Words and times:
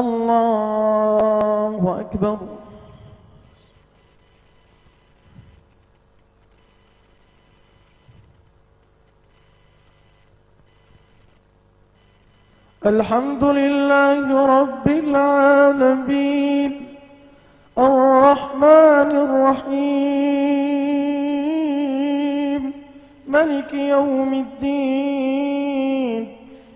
الله 0.00 2.00
أكبر. 2.00 2.38
الحمد 12.86 13.44
لله 13.44 14.60
رب 14.60 14.88
العالمين. 14.88 16.86
الرحمن 17.78 19.10
الرحيم. 19.26 20.32
ملك 23.28 23.74
يوم 23.74 24.34
الدين. 24.34 26.43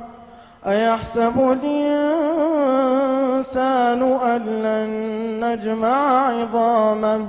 أيحسب 0.66 1.58
الإنسان 1.64 2.42
أن 4.22 4.42
لن 4.62 4.90
نجمع 5.44 6.26
عظامه؟ 6.26 7.26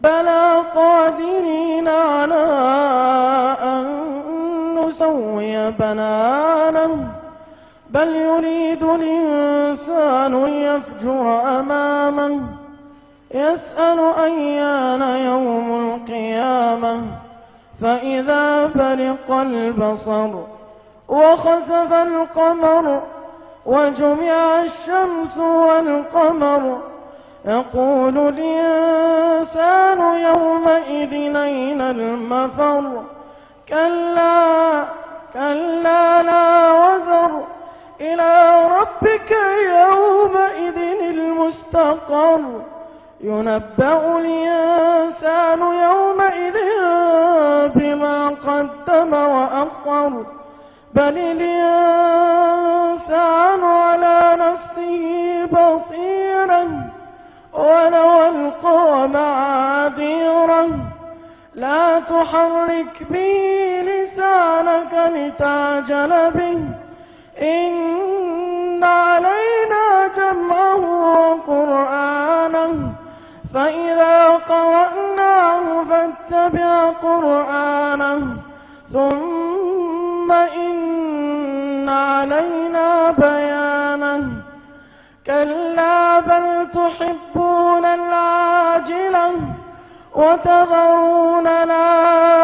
بلى 0.00 0.62
قادرين 0.74 1.88
على 1.88 2.46
أن 3.62 3.86
نسوي 4.78 5.70
بنانه. 5.70 7.15
بل 7.96 8.16
يريد 8.16 8.82
الإنسان 8.82 10.44
ليفجر 10.44 11.40
أمامه 11.60 12.40
يسأل 13.34 14.00
أيان 14.24 15.02
يوم 15.02 15.68
القيامة 15.80 17.02
فإذا 17.82 18.66
برق 18.66 19.30
البصر 19.30 20.30
وخسف 21.08 21.92
القمر 21.92 23.02
وجمع 23.66 24.60
الشمس 24.62 25.36
والقمر 25.38 26.78
يقول 27.44 28.18
الإنسان 28.18 30.00
يومئذ 30.00 31.36
أين 31.36 31.80
المفر؟ 31.80 33.02
كلا 33.68 34.84
كلا 35.34 36.22
لا 36.22 36.55
إلى 38.00 38.62
ربك 38.80 39.30
يومئذ 39.68 40.78
المستقر. 41.10 42.40
ينبأ 43.20 44.18
الإنسان 44.18 45.60
يومئذ 45.60 46.56
بما 47.74 48.28
قدم 48.28 49.12
وأخر. 49.12 50.24
بل 50.94 51.18
الإنسان 51.18 52.40
على 53.64 54.36
نفسه 54.36 55.04
بصيرا 55.44 56.62
ولو 57.52 58.24
ألقى 58.28 59.08
معاذيرا 59.08 60.68
لا 61.54 62.00
تحرك 62.00 63.06
به 63.10 63.80
لسانك 63.82 64.92
لتعجل 65.14 66.30
به. 66.30 66.85
إن 67.42 68.84
علينا 68.84 70.08
جمعه 70.16 70.84
وقرآنه 71.20 72.92
فإذا 73.54 74.28
قرأناه 74.28 75.84
فاتبع 75.84 76.90
قرآنه 76.90 78.36
ثم 78.92 80.32
إن 80.32 81.88
علينا 81.88 83.10
بيانه. 83.10 84.42
كلا 85.26 86.20
بل 86.20 86.68
تحبون 86.70 87.84
العاجلة 87.84 89.32
وتذرون 90.14 91.46
الآخرة. 91.46 92.36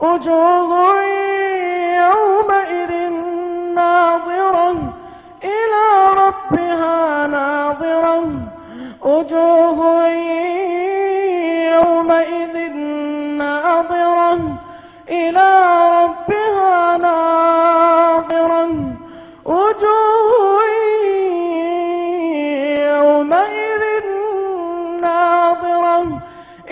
وجوه 0.00 0.91
وجوه 9.12 10.08
يومئذ 11.74 12.56
ناظرة 13.38 14.40
إلى 15.08 15.48
ربها 15.98 16.96
ناظرة. 16.96 18.68
وجوه 19.44 20.60
يومئذ 22.88 23.82
ناظرة 25.00 26.02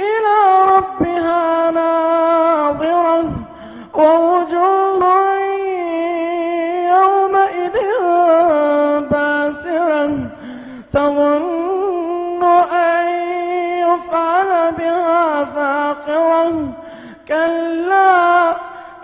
إلى 0.07 0.39
ربها 0.75 1.71
ناظرة. 1.71 3.25
ووجوه 3.95 5.03
يومئذ 6.95 7.77
باسرة 9.11 10.13
تظن 10.93 11.50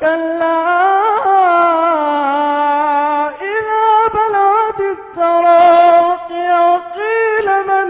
كلا 0.06 0.58
إذا 3.42 3.88
بلغت 4.14 4.80
التراقي 4.80 6.46
وقيل 6.62 7.48
من 7.68 7.88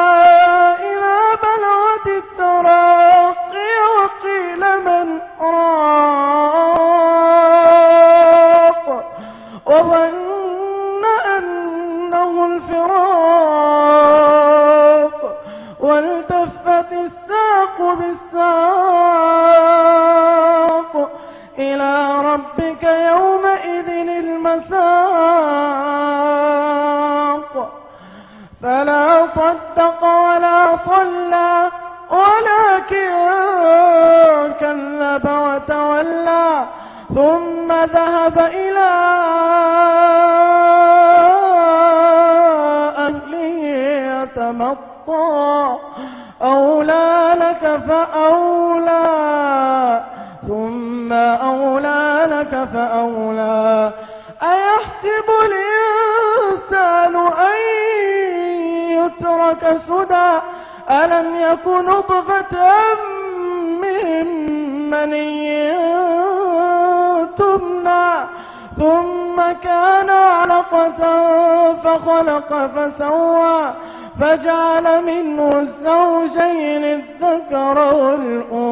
ربك 22.82 22.90
يومئذ 22.90 23.88
المساق 23.88 24.82
فلا 28.62 29.26
صدق 29.26 30.02
ولا 30.04 30.76
صلى 30.86 31.70
ولكن 32.10 33.12
كذب 34.60 35.26
وتولى 35.26 36.64
ثم 37.14 37.72
ذهب 37.72 38.38
إلى 38.38 38.92
أهله 42.98 43.62
يتمطى. 44.22 45.76
أولى 46.42 47.34
لك 47.38 47.80
فأولى. 47.88 49.71
فأولى. 52.64 53.90
أيحسب 54.42 55.28
الإنسان 55.44 57.16
أن 57.16 57.58
يترك 58.90 59.76
سدى؟ 59.88 60.30
ألم 60.90 61.36
يكن 61.36 61.84
نطفة 61.86 62.54
من 63.80 64.26
مني 64.90 65.72
تمنى؟ 67.38 68.08
ثم 68.76 69.42
كان 69.62 70.10
علقة 70.10 71.02
فخلق 71.72 72.70
فسوى. 72.76 73.72
فجعل 74.20 75.04
منه 75.04 75.60
الزوجين 75.60 76.84
الذكر 76.84 77.78
والأنثى. 77.94 78.62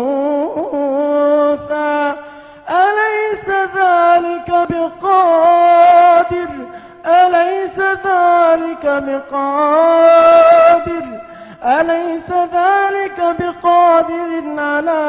ذلك 4.21 4.51
بقادر. 4.71 6.49
أليس 7.07 7.79
ذلك 7.79 8.85
بقادر؟ 8.85 10.51
أليس 11.65 12.31
ذلك 12.31 13.37
بقادر 13.39 14.61
على 14.61 15.01